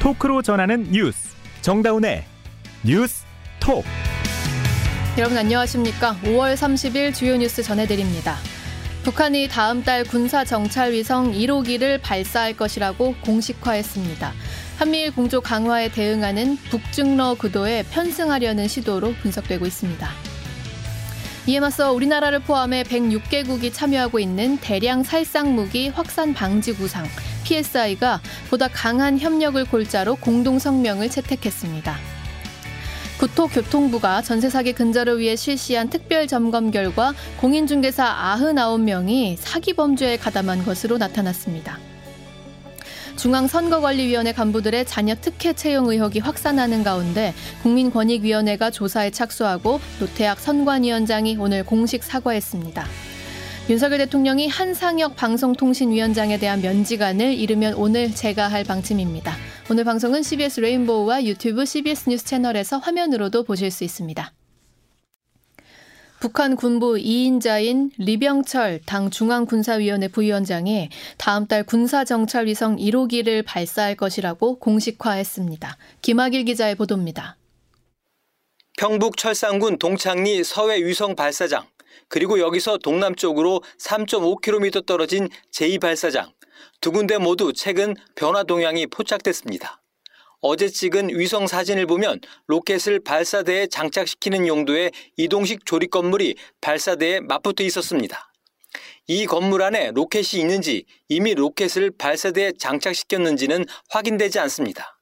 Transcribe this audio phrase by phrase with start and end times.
[0.00, 1.36] 토크로 전하는 뉴스.
[1.60, 2.24] 정다운의
[2.82, 3.22] 뉴스
[3.60, 3.84] 톡.
[5.18, 6.16] 여러분 안녕하십니까?
[6.24, 8.38] 5월 30일 주요 뉴스 전해드립니다.
[9.04, 14.32] 북한이 다음 달 군사 정찰 위성 1호기를 발사할 것이라고 공식화했습니다.
[14.78, 20.08] 한미일 공조 강화에 대응하는 북중러 구도에 편승하려는 시도로 분석되고 있습니다.
[21.46, 27.04] 이에 맞서 우리나라를 포함해 106개국이 참여하고 있는 대량 살상 무기 확산 방지 구상
[27.50, 31.96] PSI가 보다 강한 협력을 골자로 공동 성명을 채택했습니다.
[33.18, 40.96] 국토교통부가 전세 사기 근절을 위해 실시한 특별 점검 결과 공인중개사 99명이 사기 범죄에 가담한 것으로
[40.96, 41.78] 나타났습니다.
[43.16, 52.02] 중앙선거관리위원회 간부들의 자녀 특혜 채용 의혹이 확산하는 가운데 국민권익위원회가 조사에 착수하고 노태학 선관위원장이 오늘 공식
[52.04, 53.09] 사과했습니다.
[53.68, 59.32] 윤석열 대통령이 한상혁 방송통신위원장에 대한 면직안을 이르면 오늘 제가할 방침입니다.
[59.70, 64.32] 오늘 방송은 CBS 레인보우와 유튜브 CBS 뉴스 채널에서 화면으로도 보실 수 있습니다.
[66.18, 75.76] 북한 군부 2인자인 리병철 당 중앙군사위원회 부위원장이 다음 달 군사정찰위성 1호기를 발사할 것이라고 공식화했습니다.
[76.02, 77.36] 김학일 기자의 보도입니다.
[78.76, 81.64] 평북 철산군 동창리 서해 위성 발사장
[82.08, 86.32] 그리고 여기서 동남쪽으로 3.5km 떨어진 제2발사장
[86.80, 89.82] 두 군데 모두 최근 변화 동향이 포착됐습니다.
[90.42, 98.32] 어제 찍은 위성 사진을 보면 로켓을 발사대에 장착시키는 용도의 이동식 조립 건물이 발사대에 맞붙어 있었습니다.
[99.06, 105.00] 이 건물 안에 로켓이 있는지 이미 로켓을 발사대에 장착시켰는지는 확인되지 않습니다.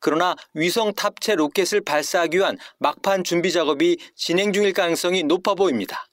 [0.00, 6.06] 그러나 위성 탑재 로켓을 발사하기 위한 막판 준비 작업이 진행 중일 가능성이 높아 보입니다.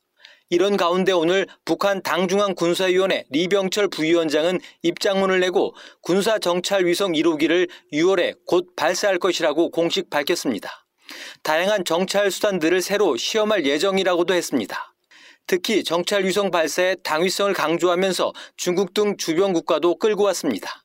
[0.51, 8.35] 이런 가운데 오늘 북한 당중앙 군사위원회 리병철 부위원장은 입장문을 내고 군사 정찰 위성 1호기를 6월에
[8.45, 10.85] 곧 발사할 것이라고 공식 밝혔습니다.
[11.41, 14.93] 다양한 정찰 수단들을 새로 시험할 예정이라고도 했습니다.
[15.47, 20.83] 특히 정찰 위성 발사의 당위성을 강조하면서 중국 등 주변 국가도 끌고 왔습니다.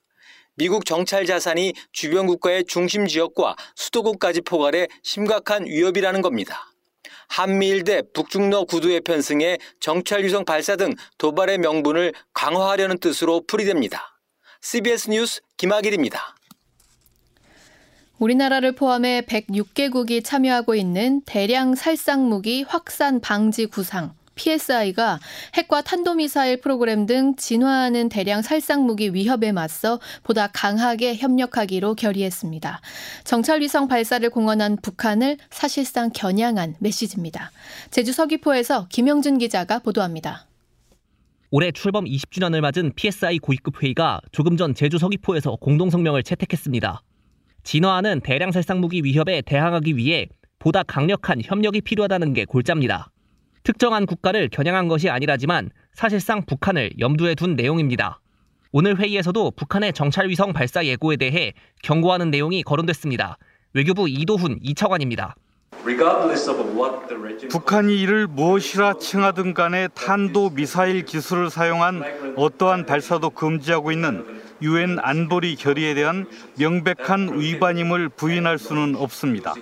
[0.55, 6.71] 미국 정찰 자산이 주변 국가의 중심 지역과 수도국까지 포괄해 심각한 위협이라는 겁니다.
[7.28, 14.19] 한미일 대 북중러 구도의 편승에 정찰위성 발사 등 도발의 명분을 강화하려는 뜻으로 풀이됩니다.
[14.62, 16.37] CBS 뉴스 김학일입니다.
[18.19, 25.19] 우리나라를 포함해 106개국이 참여하고 있는 대량 살상 무기 확산 방지 구상 PSI가
[25.55, 32.81] 핵과 탄도미사일 프로그램 등 진화하는 대량 살상무기 위협에 맞서 보다 강하게 협력하기로 결의했습니다.
[33.25, 37.51] 정찰위성 발사를 공언한 북한을 사실상 겨냥한 메시지입니다.
[37.91, 40.47] 제주 서귀포에서 김영준 기자가 보도합니다.
[41.51, 47.03] 올해 출범 20주년을 맞은 PSI 고위급 회의가 조금 전 제주 서귀포에서 공동성명을 채택했습니다.
[47.63, 53.11] 진화하는 대량 살상무기 위협에 대항하기 위해 보다 강력한 협력이 필요하다는 게 골자입니다.
[53.66, 58.21] 특정한 국가를 겨냥한 것이 아니라지만 사실상 북한을 염두에 둔 내용입니다.
[58.71, 63.38] 오늘 회의에서도 북한의 정찰위성 발사 예고에 대해 경고하는 내용이 거론됐습니다.
[63.72, 65.32] 외교부 이도훈 2차관입니다.
[67.49, 75.56] 북한이 이를 무엇이라 칭하든 간에 탄도 미사일 기술을 사용한 어떠한 발사도 금지하고 있는 유엔 안보리
[75.56, 76.26] 결의에 대한
[76.56, 79.55] 명백한 위반임을 부인할 수는 없습니다.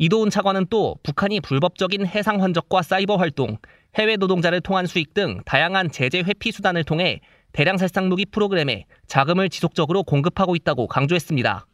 [0.00, 3.58] 이도훈 차관은 또 북한이 불법적인 해상 환적과 사이버 활동,
[3.96, 7.20] 해외 노동자를 통한 수익 등 다양한 제재 회피 수단을 통해
[7.50, 11.66] 대량 살상 무기 프로그램에 자금을 지속적으로 공급하고 있다고 강조했습니다.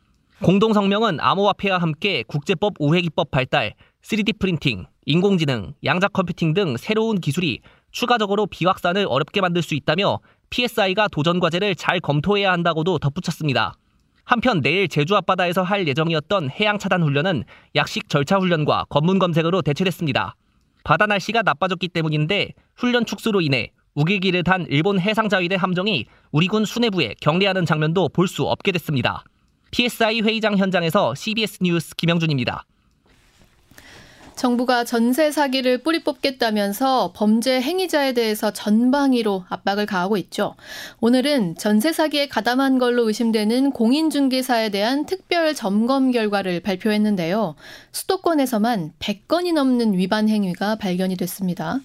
[0.42, 7.60] 공동 성명은 암호화폐와 함께 국제법 우회기법 발달, 3D 프린팅, 인공지능, 양자 컴퓨팅 등 새로운 기술이
[7.90, 13.74] 추가적으로 비확산을 어렵게 만들 수 있다며 PSI가 도전 과제를 잘 검토해야 한다고도 덧붙였습니다.
[14.24, 17.44] 한편 내일 제주 앞바다에서 할 예정이었던 해양 차단 훈련은
[17.76, 20.34] 약식 절차 훈련과 검문 검색으로 대체됐습니다.
[20.82, 27.14] 바다 날씨가 나빠졌기 때문인데 훈련 축소로 인해 우길기를 탄 일본 해상자위대 함정이 우리 군 수뇌부에
[27.20, 29.22] 경례하는 장면도 볼 수 없게 됐습니다.
[29.70, 32.64] PSI 회의장 현장에서 CBS 뉴스 김영준입니다.
[34.36, 40.54] 정부가 전세 사기를 뿌리 뽑겠다면서 범죄 행위자에 대해서 전방위로 압박을 가하고 있죠.
[41.00, 47.54] 오늘은 전세 사기에 가담한 걸로 의심되는 공인중개사에 대한 특별 점검 결과를 발표했는데요.
[47.92, 51.80] 수도권에서만 100건이 넘는 위반 행위가 발견이 됐습니다.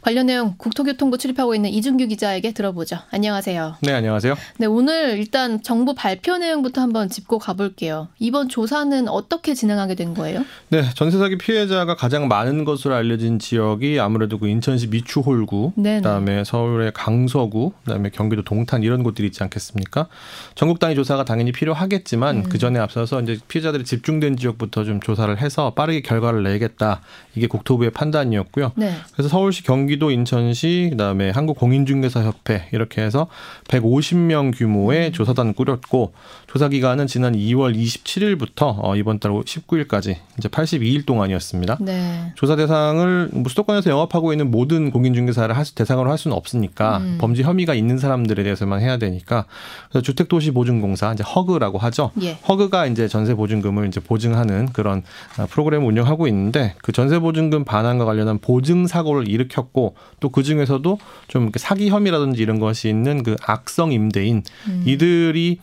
[0.00, 2.98] 관련 내용 국토교통부 출입하고 있는 이준규 기자에게 들어보죠.
[3.10, 3.76] 안녕하세요.
[3.82, 4.34] 네, 안녕하세요.
[4.58, 8.08] 네, 오늘 일단 정부 발표 내용부터 한번 짚고 가볼게요.
[8.18, 10.44] 이번 조사는 어떻게 진행하게 된 거예요?
[10.68, 15.96] 네, 전세 사기 피해자가 가장 많은 것으로 알려진 지역이 아무래도 그 인천시 미추홀구, 네네.
[15.98, 20.08] 그다음에 서울의 강서구, 그다음에 경기도 동탄 이런 곳들이 있지 않겠습니까?
[20.54, 22.42] 전국 단위 조사가 당연히 필요하겠지만 음.
[22.44, 27.00] 그 전에 앞서서 이제 피해자들이 집중된 지역부터 좀 조사를 해서 빠르게 결과를 내겠다.
[27.34, 28.72] 이게 국토부의 판단이었고요.
[28.76, 28.94] 네.
[29.12, 33.28] 그래서 서울시, 경기도, 인천시, 그다음에 한국공인중개사협회 이렇게 해서
[33.68, 35.12] 150명 규모의 음.
[35.12, 36.12] 조사단을 꾸렸고
[36.46, 41.78] 조사 기간은 지난 2월 27일부터 어, 이번 달 19일까지 이제 82일 동안이었습니다.
[41.80, 42.32] 네.
[42.36, 47.18] 조사 대상을 뭐 수도권에서 영업하고 있는 모든 공인중개사를 할 수- 대상으로 할 수는 없으니까 음.
[47.20, 49.46] 범죄 혐의가 있는 사람들에 대해서만 해야 되니까
[49.88, 52.10] 그래서 주택도시보증공사 이제 허그라고 하죠.
[52.22, 52.38] 예.
[52.48, 55.02] 허그가 이제 전세 보증금을 이제 보증하는 그런
[55.38, 60.42] 아, 프로그램을 운영하고 있는데 그 전세 보증금 반환과 관련한 보증 사고를 일으 켰고 또 그
[60.42, 64.82] 중에서도 좀 사기 혐의라든지 이런 것이 있는 그 악성 임대인 음.
[64.86, 65.58] 이들이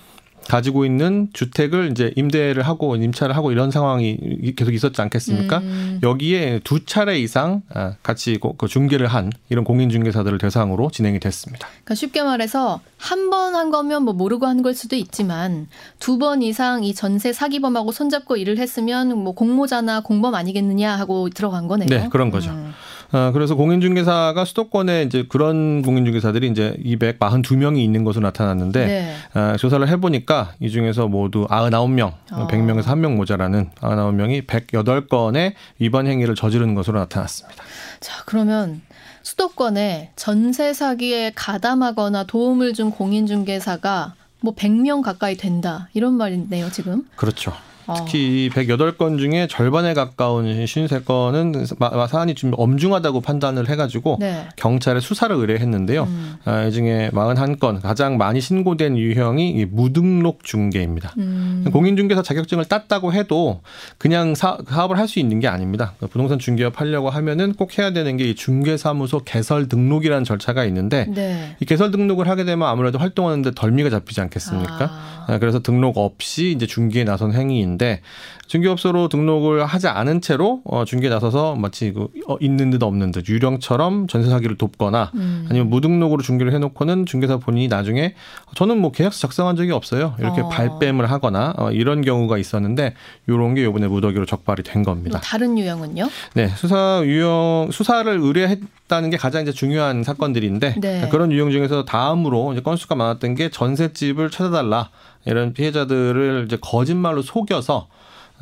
[0.48, 4.18] 가지고 있는 주택을 이제 임대를 하고 임차를 하고 이런 상황이
[4.56, 5.60] 계속 있었지 않겠습니까?
[5.60, 6.00] 음.
[6.02, 11.68] 여기에 두 차례 이상 아, 같이 고- 그 중개를 한 이런 공인중개사들을 대상으로 진행이 됐습니다.
[11.68, 15.68] 그러니까 쉽게 말해서 한 번 한 거면 뭐 모르고 한 걸 수도 있지만
[16.00, 21.68] 두 번 이상 이 전세 사기범하고 손잡고 일을 했으면 뭐 공모자나 공범 아니겠느냐 하고 들어간
[21.68, 21.88] 거네요.
[21.90, 22.50] 네, 그런 거죠.
[22.52, 22.72] 음.
[23.12, 29.16] 아, 그래서 공인중개사가 수도권에 이제 그런 공인중개사들이 이제 242명이 있는 것으로 나타났는데 네.
[29.34, 32.48] 아, 조사를 해보니까 이 중에서 모두 99명, 어.
[32.48, 37.64] 100명에서 1명 모자라는 99명이 108건의 위반 행위를 저지른 것으로 나타났습니다.
[38.00, 38.82] 자, 그러면
[39.24, 45.90] 수도권에 전세 사기에 가담하거나 도움을 준 공인중개사가 뭐 100명 가까이 된다.
[45.94, 47.06] 이런 말이네요, 지금.
[47.16, 47.54] 그렇죠.
[47.90, 47.94] 어.
[47.98, 54.48] 특히 이 108건 중에 절반에 가까운 53건은 사안이 좀 엄중하다고 판단을 해가지고 네.
[54.56, 56.04] 경찰에 수사를 의뢰했는데요.
[56.04, 56.36] 음.
[56.46, 61.14] 아, 이 중에 41건 가장 많이 신고된 유형이 이 무등록 중개입니다.
[61.18, 61.66] 음.
[61.72, 63.62] 공인중개사 자격증을 땄다고 해도
[63.98, 65.94] 그냥 사, 업을 할 수 있는 게 아닙니다.
[65.98, 71.08] 그러니까 부동산 중개업 하려고 하면은 꼭 해야 되는 게 이 중개사무소 개설 등록이라는 절차가 있는데
[71.10, 71.56] 네.
[71.60, 74.78] 이 개설 등록을 하게 되면 아무래도 활동하는데 덜미가 잡히지 않겠습니까?
[74.86, 75.26] 아.
[75.28, 78.02] 아, 그래서 등록 없이 이제 중개에 나선 행위인 데
[78.48, 83.30] 중개업소로 등록을 하지 않은 채로 어, 중개에 나서서 마치 그 어, 있는 듯 없는 듯
[83.30, 85.48] 유령처럼 전세 사기를 돕거나 음.
[85.50, 88.16] 아니면 무등록으로 중개를 해놓고는 중개사 본인이 나중에
[88.56, 90.50] 저는 뭐 계약서 작성한 적이 없어요 이렇게 어.
[90.50, 92.96] 발뺌을 하거나 어, 이런 경우가 있었는데
[93.28, 95.20] 이런 게 이번에 무더기로 적발이 된또 겁니다.
[95.24, 96.10] 다른 유형은요?
[96.34, 101.08] 네 수사 유형 수사를 의뢰했다는 게 가장 이제 중요한 사건들인데 네.
[101.10, 104.90] 그런 유형 중에서 다음으로 이제 건수가 많았던 게 전셋집을 찾아달라
[105.30, 107.88] 이런 피해자들을 이제 거짓말로 속여서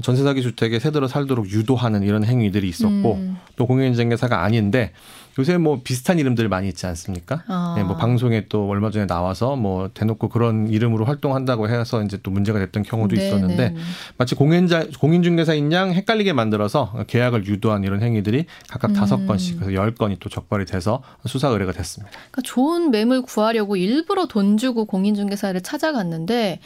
[0.01, 3.37] 전세 사기 주택에 새들어 살도록 유도하는 이런 행위들이 있었고 음.
[3.55, 4.93] 또 공인중개사가 아닌데
[5.39, 7.43] 요새 뭐 비슷한 이름들 많이 있지 않습니까?
[7.47, 7.75] 아.
[7.77, 12.31] 네, 뭐 방송에 또 얼마 전에 나와서 뭐 대놓고 그런 이름으로 활동한다고 해서 이제 또
[12.31, 13.81] 문제가 됐던 경우도 네, 있었는데 네, 네.
[14.17, 18.93] 마치 공인자 공인중개사인 양 헷갈리게 만들어서 계약을 유도한 이런 행위들이 각각 음.
[18.95, 22.11] 다섯 건씩 그래서 열 건이 또 적발이 돼서 수사 의뢰가 됐습니다.
[22.31, 26.59] 그러니까 좋은 매물 구하려고 일부러 돈 주고 공인중개사를 찾아갔는데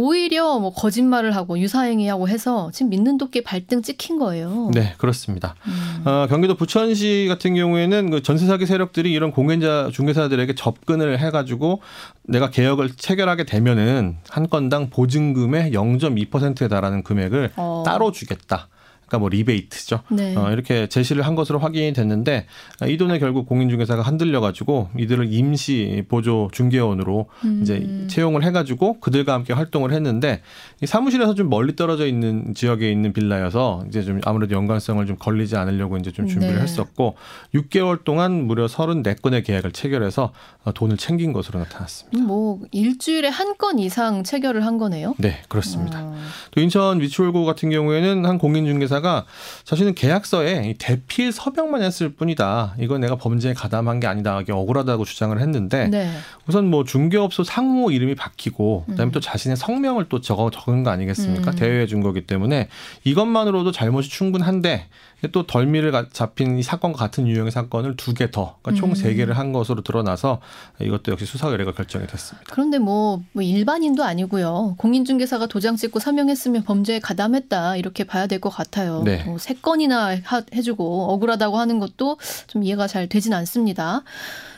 [0.00, 4.70] 오히려 뭐 거짓말을 하고 유사행위하고 해서 지금 믿는 도끼 발등 찍힌 거예요.
[4.72, 5.56] 네, 그렇습니다.
[5.66, 6.02] 음.
[6.06, 11.82] 어, 경기도 부천시 같은 경우에는 그 전세 사기 세력들이 이런 공인자 중개사들에게 접근을 해가지고
[12.22, 17.82] 내가 계약을 체결하게 되면은 한 건당 보증금의 0.2%에 달하는 금액을 어.
[17.84, 18.68] 따로 주겠다.
[19.08, 20.00] 그러니까 뭐 리베이트죠.
[20.10, 20.36] 네.
[20.36, 22.46] 어, 이렇게 제시를 한 것으로 확인이 됐는데
[22.80, 27.60] 아, 이 돈에 결국 공인중개사가 흔들려 가지고 이들을 임시 보조 중개원으로 음.
[27.62, 30.42] 이제 채용을 해가지고 그들과 함께 활동을 했는데
[30.82, 35.56] 이 사무실에서 좀 멀리 떨어져 있는 지역에 있는 빌라여서 이제 좀 아무래도 연관성을 좀 걸리지
[35.56, 36.60] 않으려고 이제 좀 준비를 네.
[36.62, 37.16] 했었고
[37.54, 40.32] 6개월 동안 무려 34건의 계약을 체결해서
[40.64, 42.18] 어, 돈을 챙긴 것으로 나타났습니다.
[42.18, 45.16] 음, 뭐 일주일에 한 건 이상 체결을 한 거네요.
[45.18, 46.00] 네, 그렇습니다.
[46.00, 46.14] 어.
[46.52, 49.24] 또 인천 위치홀구 같은 경우에는 한 공인중개사 가
[49.64, 52.74] 자신은 계약서에 이 대필 서명만 했을 뿐이다.
[52.80, 54.40] 이건 내가 범죄에 가담한 게 아니다.
[54.40, 56.10] 이게 억울하다고 주장을 했는데 네.
[56.48, 59.12] 우선 뭐 중개업소 상호 이름이 바뀌고 그다음에 음.
[59.12, 61.50] 또 자신의 성명을 또 적어 적은 거 아니겠습니까?
[61.52, 61.56] 음.
[61.56, 62.68] 대여해 준 거기 때문에
[63.04, 64.86] 이것만으로도 잘못이 충분한데
[65.32, 68.94] 또 덜미를 가- 잡힌 이 사건과 같은 유형의 사건을 두 개 더, 그러니까 총 음.
[68.94, 70.40] 세 개를 한 것으로 드러나서
[70.80, 72.46] 이것도 역시 수사 의뢰가 결정이 됐습니다.
[72.52, 74.76] 그런데 뭐, 뭐 일반인도 아니고요.
[74.78, 78.87] 공인중개사가 도장 찍고 서명했으면 범죄에 가담했다 이렇게 봐야 될 것 같아요.
[79.04, 79.22] 네.
[79.24, 84.02] 뭐 세 건이나 하- 해주고 억울하다고 하는 것도 좀 이해가 잘 되진 않습니다.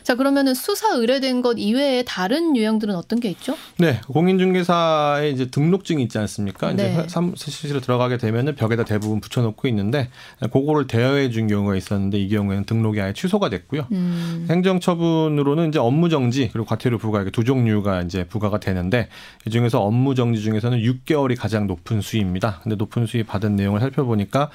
[0.03, 3.55] 자, 그러면은 수사 의뢰된 것 이외에 다른 유형들은 어떤 게 있죠?
[3.77, 6.73] 네, 공인중개사에 이제 등록증이 있지 않습니까?
[6.73, 6.93] 네.
[6.93, 10.09] 이제 사무실로 들어가게 되면은 벽에다 대부분 붙여놓고 있는데
[10.51, 13.87] 그거를 대여해 준 경우가 있었는데 이 경우에는 등록이 아예 취소가 됐고요.
[13.91, 14.47] 음.
[14.49, 19.07] 행정처분으로는 이제 업무정지 그리고 과태료 부과 이렇게 두 종류가 이제 부과가 되는데
[19.45, 22.59] 이 중에서 업무정지 중에서는 6개월이 가장 높은 수위입니다.
[22.63, 24.49] 근데 높은 수위 받은 내용을 살펴보니까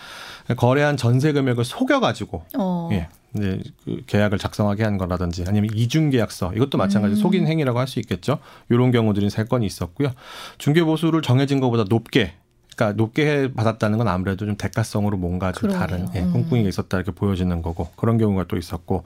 [0.56, 2.88] 거래한 전세 금액을 속여가지고 어.
[2.92, 3.08] 예.
[3.38, 7.16] 이제 그 계약을 작성하게 한 거라든지 아니면 이중 계약서 이것도 마찬가지 음.
[7.16, 8.38] 속인 행위라고 할 수 있겠죠.
[8.68, 10.12] 이런 경우들이 세 건이 있었고요.
[10.58, 12.32] 중개 보수를 정해진 것보다 높게
[12.74, 15.78] 그러니까 높게 받았다는 건 아무래도 좀 대가성으로 뭔가 좀 그러네요.
[15.78, 16.32] 다른 예, 음.
[16.32, 19.04] 꿍꿍이가 있었다 이렇게 보여지는 거고 그런 경우가 또 있었고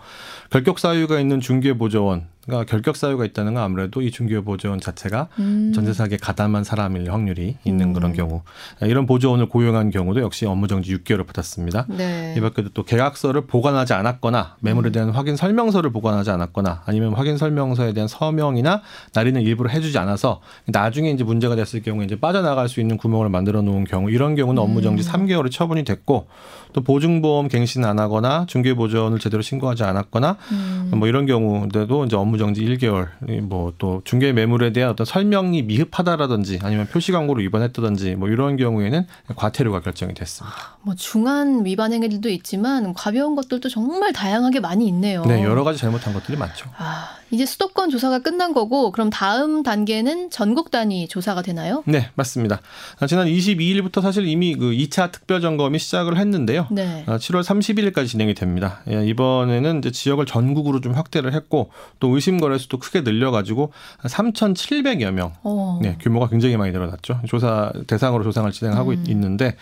[0.50, 5.28] 결격 사유가 있는 중개 보조원 그러니까 결격 사유가 있다는 건 아무래도 이 중개 보조원 자체가
[5.38, 5.72] 음.
[5.74, 7.92] 전세 사기에 가담한 사람일 확률이 있는 음.
[7.92, 8.42] 그런 경우
[8.80, 11.86] 이런 보조원을 고용한 경우도 역시 업무 정지 6개월을 받았습니다.
[11.88, 12.34] 네.
[12.36, 14.92] 이 밖에도 또 계약서를 보관하지 않았거나 매물에 음.
[14.92, 18.82] 대한 확인 설명서를 보관하지 않았거나 아니면 확인 설명서에 대한 서명이나
[19.14, 23.60] 날인을 일부러 해주지 않아서 나중에 이제 문제가 됐을 경우에 이제 빠져나갈 수 있는 구멍을 만들어
[23.60, 25.12] 놓은 경우 이런 경우는 업무 정지 음.
[25.12, 26.26] 3개월이 처분이 됐고
[26.72, 30.90] 또 보증보험 갱신 안 하거나 중개보전을 제대로 신고하지 않았거나 음.
[30.94, 33.08] 뭐 이런 경우인데도 이제 업무 정지 1개월
[33.42, 39.06] 뭐 또 중개 매물에 대한 어떤 설명이 미흡하다라든지 아니면 표시 광고를 위반했다든지 뭐 이런 경우에는
[39.36, 40.78] 과태료가 결정이 됐습니다.
[40.82, 45.24] 뭐 중한 위반 행위들도 있지만 가벼운 것들도 정말 다양하게 많이 있네요.
[45.24, 46.68] 네, 여러 가지 잘못한 것들이 많죠.
[46.76, 51.82] 아, 이제 수도권 조사가 끝난 거고 그럼 다음 단계는 전국 단위 조사가 되나요?
[51.86, 52.60] 네, 맞습니다.
[52.98, 56.66] 아, 지난 22일부터 사실 이미 그 2차 특별 점검이 시작을 했는데요.
[56.70, 57.04] 네.
[57.06, 58.80] 아, 7월 30일까지 진행이 됩니다.
[58.90, 63.72] 예, 이번에는 이제 지역을 전국으로 좀 확대를 했고 또 의심 거래 수도 크게 늘려가지고
[64.02, 65.32] 3,700여 명.
[65.42, 65.78] 어.
[65.82, 67.20] 네, 규모가 굉장히 많이 늘어났죠.
[67.26, 68.94] 조사 대상으로 조사를 진행하고 음.
[68.94, 69.56] 있- 있는데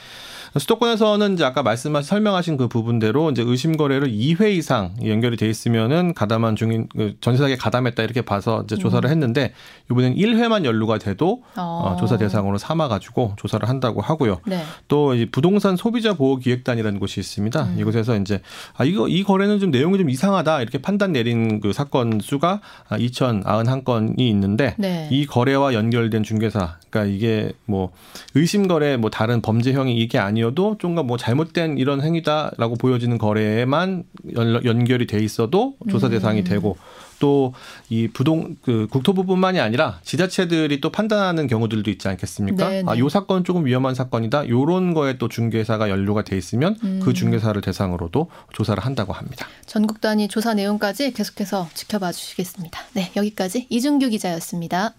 [0.58, 6.14] 수도권에서는 이제 아까 말씀하신 설명하신 그 부분대로 이제 의심 거래를 2회 이상 연결이 돼 있으면은
[6.14, 9.52] 가담한 중인 그 전세 사기에 가담했다 이렇게 봐서 이제 조사를 했는데
[9.90, 14.40] 이번엔 1회만 연루가 돼도 어, 조사 대상으로 삼아 가지고 조사를 한다고 하고요.
[14.46, 14.62] 네.
[14.88, 17.62] 또이 부동산 소비자 보호 기획단이라는 곳이 있습니다.
[17.62, 17.76] 음.
[17.78, 18.40] 이곳에서 이제
[18.76, 22.60] 아 이거 이 거래는 좀 내용이 좀 이상하다 이렇게 판단 내린 그 사건 수가
[22.90, 25.08] 2,091건이 있는데 네.
[25.10, 27.92] 이 거래와 연결된 중개사 그러니까 이게 뭐
[28.34, 34.04] 의심 거래 뭐 다른 범죄형이 이게 아니어 도 좀가 뭐 잘못된 이런 행위다라고 보여지는 거래에만
[34.36, 36.44] 연, 연결이 돼 있어도 조사 대상이 음.
[36.44, 36.76] 되고
[37.18, 37.52] 또
[37.90, 42.68] 이 부동 그 국토부뿐만이 아니라 지자체들이 또 판단하는 경우들도 있지 않겠습니까?
[42.68, 42.90] 네네.
[42.90, 44.48] 아, 요 사건 조금 위험한 사건이다.
[44.48, 47.00] 요런 거에 또 중개사가 연루가 돼 있으면 음.
[47.02, 49.46] 그 중개사를 대상으로도 조사를 한다고 합니다.
[49.66, 52.80] 전국 단위 조사 내용까지 계속해서 지켜봐 주시겠습니다.
[52.92, 54.94] 네, 여기까지 이준규 기자였습니다.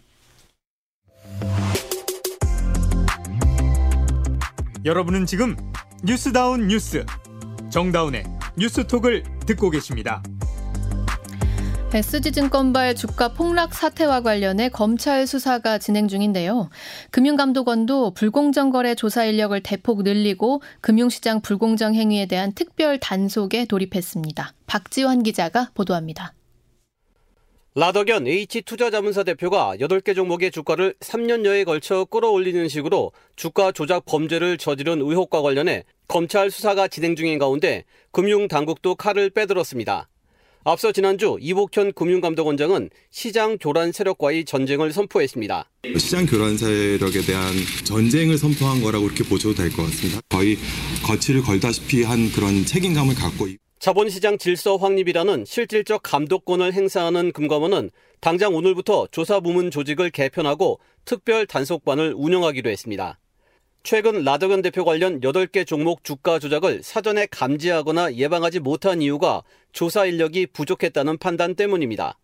[4.89, 5.55] 여러분은 지금
[6.03, 7.05] 뉴스다운 뉴스
[7.69, 8.23] 정다운의
[8.57, 10.23] 뉴스톡을 듣고 계십니다.
[11.93, 16.71] SG증권발 주가 폭락 사태와 관련해 검찰 수사가 진행 중인데요.
[17.11, 24.53] 금융감독원도 불공정 거래 조사 인력을 대폭 늘리고 금융시장 불공정 행위에 대한 특별 단속에 돌입했습니다.
[24.65, 26.33] 박지환 기자가 보도합니다.
[27.75, 35.41] 라더견 H투자자문사 대표가 8개 종목의 주가를 3년여에 걸쳐 끌어올리는 식으로 주가 조작 범죄를 저지른 의혹과
[35.41, 40.09] 관련해 검찰 수사가 진행 중인 가운데 금융당국도 칼을 빼들었습니다.
[40.65, 45.69] 앞서 지난주 이복현 금융감독원장은 시장 교란 세력과의 전쟁을 선포했습니다.
[45.97, 47.53] 시장 교란 세력에 대한
[47.85, 50.19] 전쟁을 선포한 거라고 이렇게 보셔도 될 것 같습니다.
[50.29, 50.57] 거의
[51.05, 53.47] 거치를 걸다시피 한 그런 책임감을 갖고
[53.79, 62.69] 자본시장 질서 확립이라는 실질적 감독권을 행사하는 금감원은 당장 오늘부터 조사부문 조직을 개편하고 특별 단속반을 운영하기로
[62.69, 63.19] 했습니다.
[63.83, 70.47] 최근 라더견 대표 관련 8개 종목 주가 조작을 사전에 감지하거나 예방하지 못한 이유가 조사 인력이
[70.47, 72.19] 부족했다는 판단 때문입니다.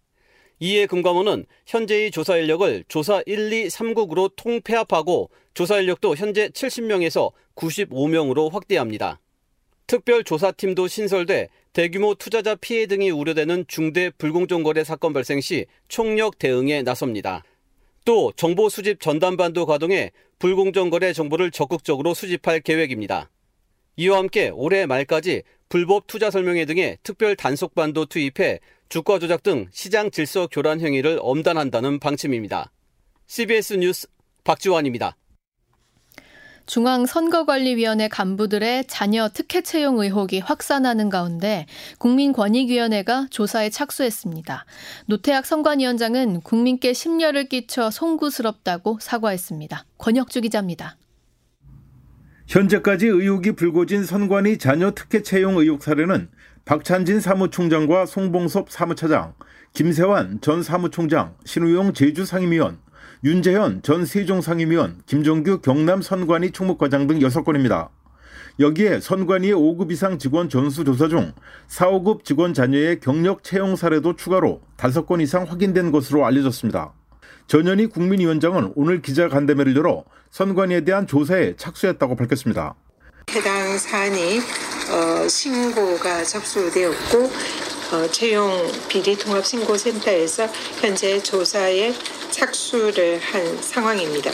[0.60, 8.52] 이에 금감원은 현재의 조사 인력을 조사 1, 2, 3국으로 통폐합하고 조사 인력도 현재 70명에서 95명으로
[8.52, 9.22] 확대합니다.
[9.88, 16.82] 특별조사팀도 신설돼 대규모 투자자 피해 등이 우려되는 중대 불공정 거래 사건 발생 시 총력 대응에
[16.82, 17.44] 나섭니다.
[18.06, 23.30] 또 정보 수집 전담반도 가동해 불공정 거래 정보를 적극적으로 수집할 계획입니다.
[23.98, 30.12] 이와 함께 올해 말까지 불법 투자 설명회 등의 특별 단속반도 투입해 주가 조작 등 시장
[30.12, 32.72] 질서 교란 행위를 엄단한다는 방침입니다.
[33.28, 34.08] CBS 뉴스
[34.44, 35.18] 박지원입니다.
[36.66, 41.66] 중앙선거관리위원회 간부들의 자녀 특혜 채용 의혹이 확산하는 가운데
[42.00, 44.66] 국민권익위원회가 조사에 착수했습니다.
[45.08, 49.86] 노태학 선관위원장은 국민께 심려를 끼쳐 송구스럽다고 사과했습니다.
[49.98, 50.98] 권혁주 기자입니다.
[52.48, 56.30] 현재까지 의혹이 불거진 선관위 자녀 특혜 채용 의혹 사례는
[56.66, 59.34] 박찬진 사무총장과 송봉섭 사무차장,
[59.74, 62.80] 김세환 전 사무총장, 신우용 제주 상임위원,
[63.24, 67.90] 윤재현 전 세종 상임위원, 김종규 경남 선관위 총무과장 등 6건입니다.
[68.60, 71.34] 여기에 선관위의 5급 이상 직원 전수 조사 중
[71.68, 76.94] 4, 5급 직원 자녀의 경력 채용 사례도 추가로 5건 이상 확인된 것으로 알려졌습니다.
[77.48, 82.76] 전현희 국민위원장은 오늘 기자간담회를 열어 선관위에 대한 조사에 착수했다고 밝혔습니다.
[83.32, 84.40] 해당 사안이
[84.92, 87.65] 어, 신고가 접수되었고 어,
[88.12, 88.50] 채용
[88.90, 90.48] 비리 통합 신고센터에서
[90.82, 91.94] 현재 조사에
[92.32, 94.32] 착수를 한 상황입니다.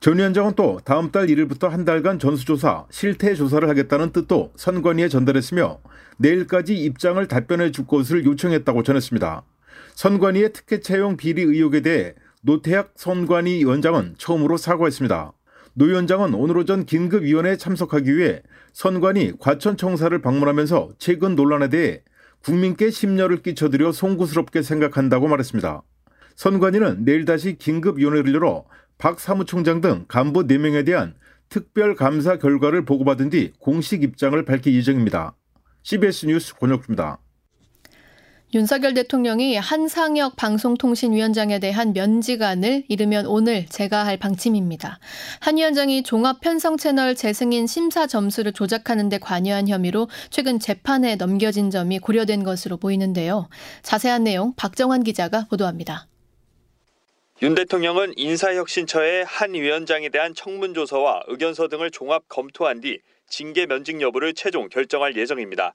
[0.00, 5.80] 전 위원장은 또 다음 달 1일부터 한 달간 전수조사, 실태 조사를 하겠다는 뜻도 선관위에 전달했으며
[6.18, 9.44] 내일까지 입장을 답변해 줄 것을 요청했다고 전했습니다.
[9.94, 15.32] 선관위의 특혜 채용 비리 의혹에 대해 노태악 선관위 위원장은 처음으로 사과했습니다.
[15.74, 22.02] 노 위원장은 오늘 오전 긴급위원회에 참석하기 위해 선관위 과천청사를 방문하면서 최근 논란에 대해
[22.44, 25.82] 국민께 심려를 끼쳐드려 송구스럽게 생각한다고 말했습니다.
[26.36, 28.66] 선관위는 내일 다시 긴급위원회를 열어
[28.98, 31.14] 박 사무총장 등 간부 4명에 대한
[31.48, 35.34] 특별 감사 결과를 보고받은 뒤 공식 입장을 밝힐 예정입니다.
[35.84, 37.18] CBS 뉴스 권혁주입니다.
[38.54, 45.00] 윤석열 대통령이 한상혁 방송통신위원장에 대한 면직안을 이르면 오늘 제가할 방침입니다.
[45.40, 51.70] 한 위원장이 종합 편성 채널 재승인 심사 점수를 조작하는 데 관여한 혐의로 최근 재판에 넘겨진
[51.70, 53.48] 점이 고려된 것으로 보이는데요.
[53.82, 56.06] 자세한 내용 박정환 기자가 보도합니다.
[57.42, 64.32] 윤 대통령은 인사혁신처의 한 위원장에 대한 청문조서와 의견서 등을 종합 검토한 뒤 징계 면직 여부를
[64.34, 65.74] 최종 결정할 예정입니다.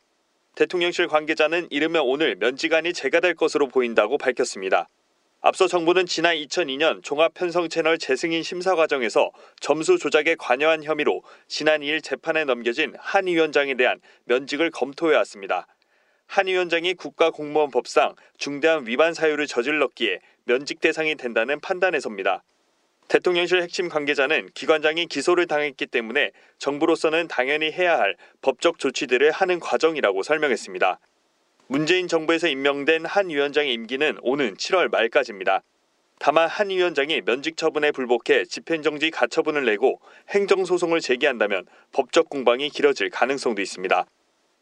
[0.60, 4.90] 대통령실 관계자는 이르면 오늘 면직안이 제가될 것으로 보인다고 밝혔습니다.
[5.40, 12.44] 앞서 정부는 지난 2002년 종합편성채널 재승인 심사 과정에서 점수 조작에 관여한 혐의로 지난 2일 재판에
[12.44, 15.66] 넘겨진 한 위원장에 대한 면직을 검토해 왔습니다.
[16.28, 22.44] 한 위원장이 국가공무원법상 중대한 위반 사유를 저질렀기에 면직 대상이 된다는 판단에서입니다.
[23.10, 30.22] 대통령실 핵심 관계자는 기관장이 기소를 당했기 때문에 정부로서는 당연히 해야 할 법적 조치들을 하는 과정이라고
[30.22, 31.00] 설명했습니다.
[31.68, 35.64] 문재인 정부에서 임명된 한 위원장의 임기는 오는 7월 말까지입니다.
[36.20, 40.00] 다만 한 위원장이 면직 처분에 불복해 집행정지 가처분을 내고
[40.30, 44.06] 행정소송을 제기한다면 법적 공방이 길어질 가능성도 있습니다.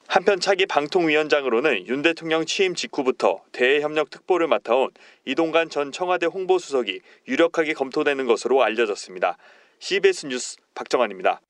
[0.07, 4.89] 한편 차기 방통위원장으로는 윤 대통령 취임 직후부터 대외협력 특보를 맡아온
[5.25, 9.37] 이동관 전 청와대 홍보수석이 유력하게 검토되는 것으로 알려졌습니다.
[9.79, 11.41] CBS 뉴스 박정환입니다.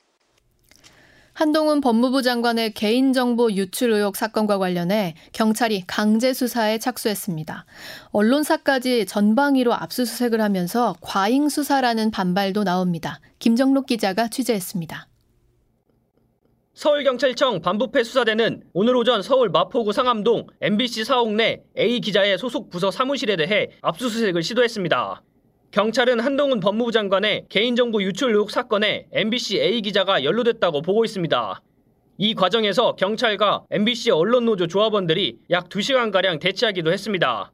[1.33, 7.65] 한동훈 법무부 장관의 개인정보 유출 의혹 사건과 관련해 경찰이 강제 수사에 착수했습니다.
[8.09, 13.19] 언론사까지 전방위로 압수수색을 하면서 과잉 수사라는 반발도 나옵니다.
[13.37, 15.07] 김정록 기자가 취재했습니다.
[16.77, 22.91] 서울경찰청 반부패 수사대는 오늘 오전 서울 마포구 상암동 MBC 사옥 내 A 기자의 소속 부서
[22.91, 25.23] 사무실에 대해 압수수색을 시도했습니다.
[25.71, 31.61] 경찰은 한동훈 법무부 장관의 개인정보 유출 의혹 사건에 MBC A 기자가 연루됐다고 보고 있습니다.
[32.19, 37.51] 이 과정에서 경찰과 MBC 언론노조 조합원들이 약 2시간가량 대치하기도 했습니다.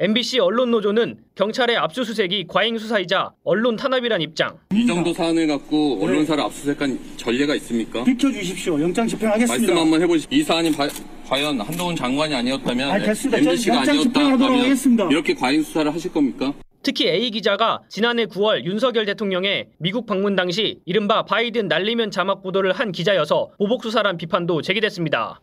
[0.00, 4.56] MBC 언론노조는 경찰의 압수수색이 과잉 수사이자 언론 탄압이란 입장.
[4.72, 8.04] 이 정도 사안을 갖고 언론사를 압수수색한 전례가 있습니까?
[8.04, 8.80] 비켜주십시오.
[8.80, 9.52] 영장 집행하겠습니다.
[9.52, 10.28] 말씀 한번 해보시죠.
[10.30, 10.86] 이 사안이 바,
[11.26, 13.38] 과연 한동훈 장관이 아니었다면, 아, 됐습니다.
[13.38, 15.08] MBC가 하겠습니다.
[15.10, 16.54] 이렇게 과잉 수사를 하실 겁니까?
[16.84, 22.72] 특히 A 기자가 지난해 9월 윤석열 대통령의 미국 방문 당시 이른바 바이든 날리면 자막 보도를
[22.72, 25.40] 한 기자여서 보복 수사란 비판도 제기됐습니다.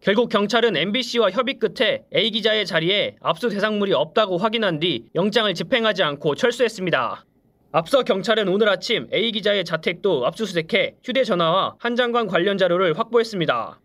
[0.00, 6.02] 결국 경찰은 MBC와 협의 끝에 A 기자의 자리에 압수 대상물이 없다고 확인한 뒤 영장을 집행하지
[6.02, 7.24] 않고 철수했습니다.
[7.72, 13.80] 앞서 경찰은 오늘 아침 A 기자의 자택도 압수수색해 휴대전화와 한 장관 관련 자료를 확보했습니다.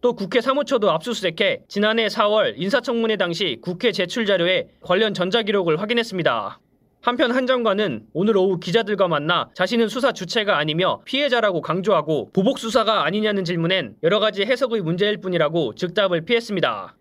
[0.00, 6.60] 또 국회 사무처도 압수수색해 지난해 4월 인사청문회 당시 국회 제출 자료에 관련 전자기록을 확인했습니다.
[7.00, 13.04] 한편 한 장관은 오늘 오후 기자들과 만나 자신은 수사 주체가 아니며 피해자라고 강조하고 보복 수사가
[13.04, 16.96] 아니냐는 질문엔 여러 가지 해석의 문제일 뿐이라고 즉답을 피했습니다.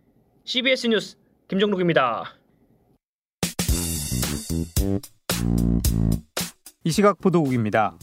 [0.45, 2.35] CBS 뉴스 김정록입니다.
[6.83, 7.97] 이 시각 보도국입니다.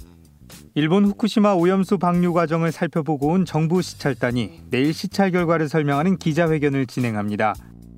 [0.75, 7.55] 일본 후쿠시마 오염수 방류 과정을 살펴보고 온 정부 시찰단이 내일 시찰 결과를 설명하는 기자회견을 진행합니다.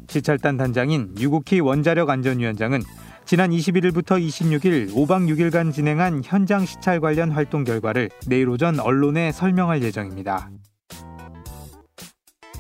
[0.09, 2.83] 시찰단 단장인 유국희 원자력 안전위원장은
[3.27, 9.83] 지난 21일부터 26일 5박 6일간 진행한 현장 시찰 관련 활동 결과를 내일 오전 언론에 설명할
[9.83, 10.49] 예정입니다.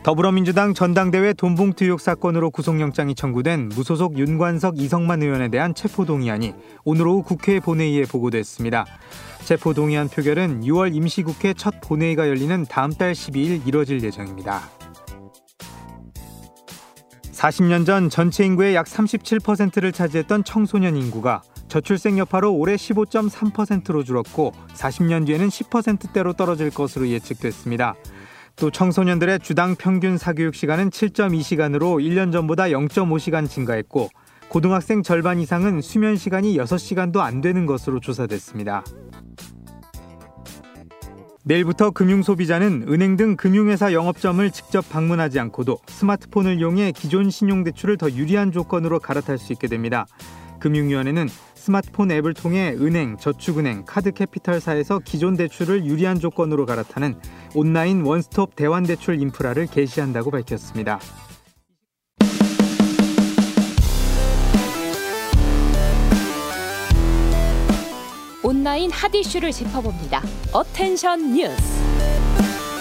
[0.02, 6.52] 더불어민주당 전당대회 돈봉투 의혹 사건으로 구속영장이 청구된 무소속 윤관석 이성만 의원에 대한 체포동의안이
[6.85, 8.87] 오늘 오후 국회 본회의에 보고됐습니다.
[9.44, 14.62] 체포동의안 표결은 6월 임시국회 첫 본회의가 열리는 다음 달 12일 이뤄질 예정입니다.
[17.37, 25.27] 40년 전 전체 인구의 약 37%를 차지했던 청소년 인구가 저출생 여파로 올해 15.3%로 줄었고 40년
[25.27, 27.94] 뒤에는 10%대로 떨어질 것으로 예측됐습니다.
[28.57, 34.09] 또 청소년들의 주당 평균 사교육 시간은 7.2시간으로 1년 전보다 0.5시간 증가했고
[34.49, 38.83] 고등학생 절반 이상은 수면 시간이 6시간도 안 되는 것으로 조사됐습니다.
[41.48, 48.50] 내일부터 금융소비자는 은행 등 금융회사 영업점을 직접 방문하지 않고도 스마트폰을 이용해 기존 신용대출을 더 유리한
[48.50, 50.06] 조건으로 갈아탈 수 있게 됩니다.
[50.59, 57.14] 금융위원회는 스마트폰 앱을 통해 은행, 저축은행, 카드캐피탈사에서 기존 대출을 유리한 조건으로 갈아타는
[57.54, 60.98] 온라인 원스톱 대환대출 인프라를 개시한다고 밝혔습니다.
[68.46, 70.22] 온라인 핫 이슈를 짚어봅니다.
[70.53, 71.82] Attention 뉴스.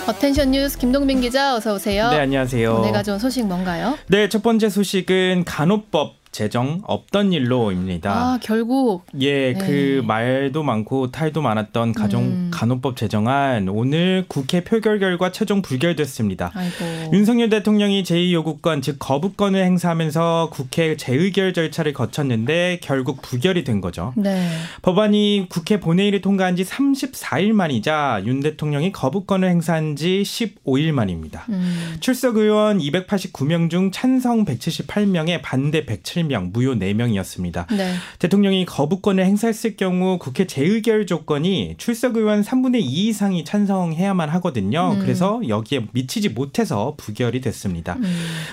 [0.07, 2.11] Attention 뉴스 김동빈 기자 어서 오세요.
[2.11, 2.71] 네, 안녕하세요.
[2.81, 3.97] 오늘 가져온 소식 뭔가요?
[4.05, 8.11] 네, 첫 번째 소식은 간호법 제정 없던 일로입니다.
[8.11, 9.65] 아, 결국 예, 네.
[9.65, 12.51] 그 말도 많고 탈도 많았던 가정 음.
[12.53, 16.51] 간호법 제정안 오늘 국회 표결 결과 최종 불결됐습니다.
[16.53, 17.13] 아이고.
[17.13, 24.11] 윤석열 대통령이 제2 요구권 즉 거부권을 행사하면서 국회 재의결 절차를 거쳤는데 결국 부결이 된 거죠.
[24.17, 24.45] 네.
[24.81, 31.45] 법안이 국회 본회의를 통과한 지 34일 만이자 윤 대통령이 거부권을 행사한 지 15일 만입니다.
[31.47, 31.95] 음.
[32.01, 37.73] 출석 의원 289명 중 찬성 178명에 반대 107 명, 무효 4명이었습니다.
[37.75, 37.93] 네.
[38.19, 44.93] 대통령이 거부권을 행사했을 경우 국회 재의결 조건이 출석 의원 3분의 2 이상이 찬성해야만 하거든요.
[44.93, 44.99] 음.
[44.99, 47.95] 그래서 여기에 미치지 못해서 부결이 됐습니다.
[47.95, 48.03] 음.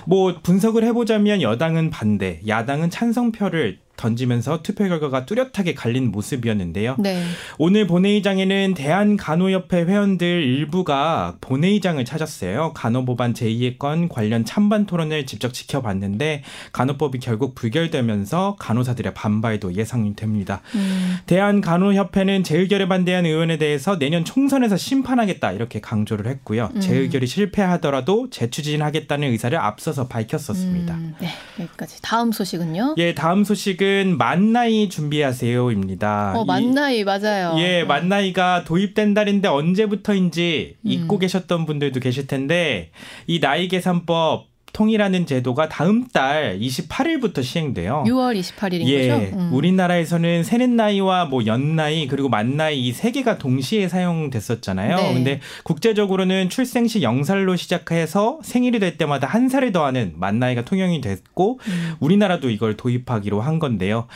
[0.07, 6.97] 뭐 분석을 해보자면 여당은 반대, 야당은 찬성표를 던지면서 투표 결과가 뚜렷하게 갈린 모습이었는데요.
[6.99, 7.23] 네.
[7.59, 12.73] 오늘 본회의장에는 대한간호협회 회원들 일부가 본회의장을 찾았어요.
[12.75, 20.63] 간호법안 제2의 건 관련 찬반 토론을 직접 지켜봤는데 간호법이 결국 불결되면서 간호사들의 반발도 예상이 됩니다.
[20.75, 21.17] 음.
[21.27, 26.71] 대한간호협회는 재의결에 반대한 의원에 대해서 내년 총선에서 심판하겠다 이렇게 강조를 했고요.
[26.75, 26.81] 음.
[26.81, 30.95] 재의결이 실패하더라도 재추진하겠다는 의사를 앞서서 밝혔었습니다.
[30.95, 31.29] 음, 네,
[31.61, 32.03] 여기까지.
[32.03, 32.97] 다음 소식은요?
[32.99, 36.35] 예, 다음 소식은 만나이 준비하세요입니다.
[36.37, 37.55] 어, 이- 만나이 맞아요.
[37.59, 40.91] 예, 만나이가 도입된다는데 언제부터인지 음.
[40.91, 42.91] 잊고 계셨던 분들도 계실 텐데
[43.27, 48.05] 이 나이 계산법 통일하는 제도가 다음 달 28일부터 시행돼요.
[48.07, 49.37] 6월 28일인 예, 거죠?
[49.37, 49.51] 음.
[49.53, 54.97] 우리나라에서는 세는 나이와 뭐 연나이 그리고 만 나이 이 세 개가 동시에 사용됐었잖아요.
[54.97, 55.15] 네.
[55.15, 61.01] 근데 국제적으로는 출생 시 0살로 시작해서 생일이 될 때마다 한 살을 더하는 만 나이가 통용이
[61.01, 61.95] 됐고 음.
[62.01, 64.07] 우리나라도 이걸 도입하기로 한 건데요.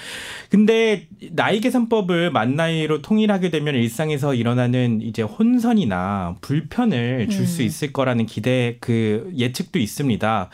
[0.51, 7.66] 근데 나이 계산법을 만 나이로 통일하게 되면 일상에서 일어나는 이제 혼선이나 불편을 줄수 음.
[7.66, 10.45] 있을 거라는 기대 그 예측도 있습니다.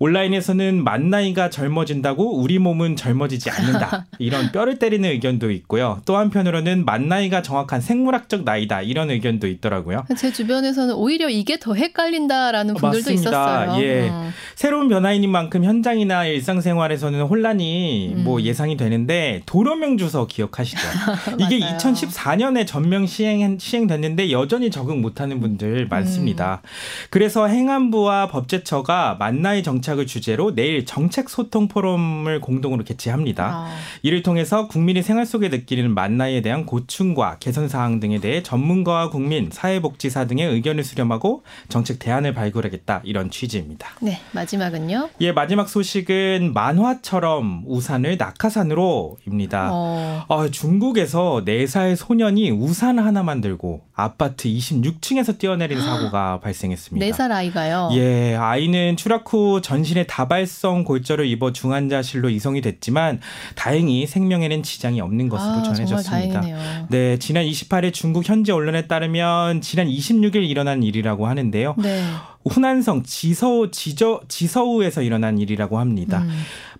[0.00, 4.06] 온라인에서는 만 나이가 젊어진다고 우리 몸은 젊어지지 않는다.
[4.18, 6.00] 이런 뼈를 때리는 의견도 있고요.
[6.06, 8.80] 또 한편으로는 만 나이가 정확한 생물학적 나이다.
[8.80, 10.06] 이런 의견도 있더라고요.
[10.16, 13.82] 제 주변에서는 오히려 이게 더 헷갈린다라는 분들도 있었어요.
[13.82, 14.08] 예.
[14.08, 14.30] 음.
[14.54, 18.24] 새로운 변화인인 만큼 현장이나 일상생활에서는 혼란이 음.
[18.24, 20.80] 뭐 예상이 되는데 도로명 주소 기억하시죠?
[21.38, 21.76] 이게 맞아요.
[21.76, 26.62] 2014년에 전면 시행 시행됐는데 여전히 적응 못하는 분들 많습니다.
[27.10, 33.44] 그래서 행안부와 법제처가 만 나의 정착을 주제로 내일 정책 소통 포럼을 공동으로 개최합니다.
[33.44, 39.10] 아, 이를 통해서 국민이 생활 속에 느끼는 만나이에 대한 고충과 개선 사항 등에 대해 전문가와
[39.10, 43.88] 국민, 사회복지사 등의 의견을 수렴하고 정책 대안을 발굴하겠다 이런 취지입니다.
[44.00, 45.10] 네, 마지막은요?
[45.20, 49.70] 예, 마지막 소식은 만화처럼 우산을 낙하산으로입니다.
[49.72, 57.04] 어, 아, 중국에서 4살 소년이 우산 하나 만들고 아파트 26층에서 뛰어내린 사고가 발생했습니다.
[57.04, 57.90] 네살 아이가요.
[57.92, 63.20] 예, 아이는 추락 후 전신에 다발성 골절을 입어 중환자실로 이송이 됐지만
[63.54, 66.42] 다행히 생명에는 지장이 없는 것으로 아, 전해졌습니다.
[66.88, 71.74] 네, 지난 28일 중국 현지 언론에 따르면 지난 26일 일어난 일이라고 하는데요.
[71.78, 72.04] 네.
[72.48, 76.22] 후난성 지서우 지저 지서우에서 일어난 일이라고 합니다.
[76.22, 76.30] 음,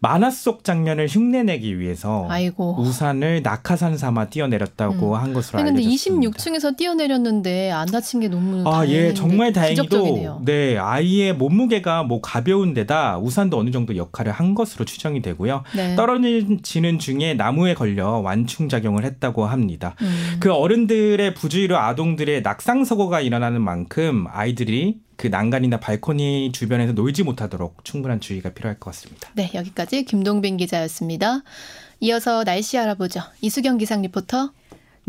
[0.00, 2.76] 만화 속 장면을 흉내내기 위해서 아이고.
[2.78, 5.14] 우산을 낙하산 삼아 뛰어내렸다고 음.
[5.20, 6.30] 한 것으로 아니, 근데 알려졌습니다.
[6.38, 10.42] 26층에서 뛰어내렸는데 안 다친 게 너무 아, 예, 다행인데 정말 다행히도 기적적이네요.
[10.46, 15.64] 네, 아이의 몸무게가 뭐 가벼운 데다 우산도 어느 정도 역할을 한 것으로 추정이 되고요.
[15.76, 15.94] 네.
[15.94, 19.94] 떨어지는 중에 나무에 걸려 완충 작용을 했다고 합니다.
[20.00, 20.36] 음.
[20.40, 27.84] 그 어른들의 부주의로 아동들의 낙상 사고가 일어나는 만큼 아이들이 그 난간이나 발코니 주변에서 놀지 못하도록
[27.84, 29.28] 충분한 주의가 필요할 것 같습니다.
[29.34, 31.42] 네, 여기까지 김동빈 기자였습니다.
[32.00, 33.20] 이어서 날씨 알아보죠.
[33.42, 34.52] 이수경 기상 리포터.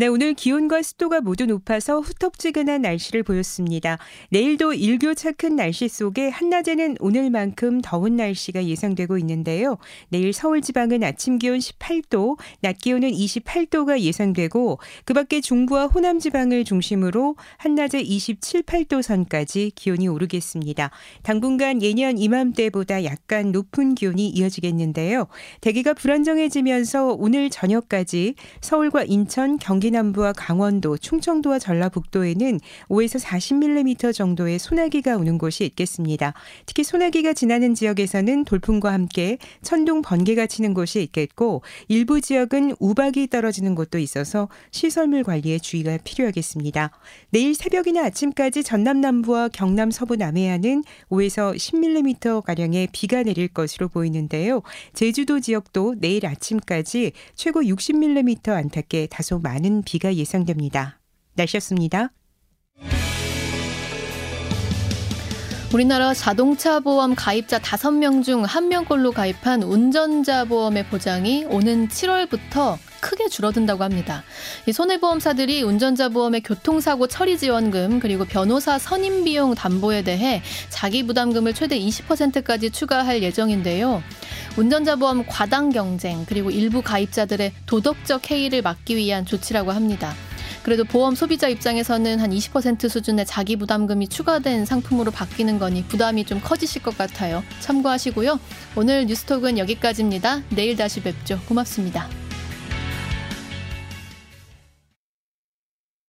[0.01, 3.99] 네, 오늘 기온과 습도가 모두 높아서 후텁지근한 날씨를 보였습니다.
[4.31, 9.77] 내일도 일교차 큰 날씨 속에 한낮에는 오늘만큼 더운 날씨가 예상되고 있는데요.
[10.09, 16.63] 내일 서울 지방은 아침 기온 18도, 낮 기온은 28도가 예상되고 그 밖에 중부와 호남 지방을
[16.63, 20.89] 중심으로 한낮에 27, 8도 선까지 기온이 오르겠습니다.
[21.21, 25.27] 당분간 예년 이맘때보다 약간 높은 기온이 이어지겠는데요.
[25.61, 35.17] 대기가 불안정해지면서 오늘 저녁까지 서울과 인천, 경기 남부와 강원도, 충청도와 전라북도에는 5에서 40mm 정도의 소나기가
[35.17, 36.33] 오는 곳이 있겠습니다.
[36.65, 43.75] 특히 소나기가 지나는 지역에서는 돌풍과 함께 천둥 번개가 치는 곳이 있겠고 일부 지역은 우박이 떨어지는
[43.75, 46.91] 곳도 있어서 시설물 관리에 주의가 필요하겠습니다.
[47.29, 54.61] 내일 새벽이나 아침까지 전남 남부와 경남 서부 남해안은 5에서 10mm 가량의 비가 내릴 것으로 보이는데요.
[54.93, 60.99] 제주도 지역도 내일 아침까지 최고 60mm 안팎의 다소 많은 비가 예상됩니다.
[61.35, 62.11] 날씨였습니다.
[65.73, 73.83] 우리나라 자동차 보험 가입자 5명 중 1명꼴로 가입한 운전자 보험의 보장이 오는 7월부터 크게 줄어든다고
[73.83, 74.23] 합니다.
[74.65, 81.53] 이 손해보험사들이 운전자 보험의 교통사고 처리 지원금 그리고 변호사 선임 비용 담보에 대해 자기 부담금을
[81.53, 84.01] 최대 20%까지 추가할 예정인데요.
[84.55, 90.13] 운전자 보험 과당 경쟁 그리고 일부 가입자들의 도덕적 해이를 막기 위한 조치라고 합니다.
[90.63, 96.39] 그래도 보험 소비자 입장에서는 한 20% 수준의 자기 부담금이 추가된 상품으로 바뀌는 거니 부담이 좀
[96.39, 97.43] 커지실 것 같아요.
[97.61, 98.39] 참고하시고요.
[98.75, 100.43] 오늘 뉴스톡은 여기까지입니다.
[100.49, 101.39] 내일 다시 뵙죠.
[101.47, 102.07] 고맙습니다.